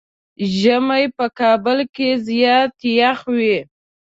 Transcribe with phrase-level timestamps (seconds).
[0.59, 3.57] ژمی په کابل کې زيات يخ وي.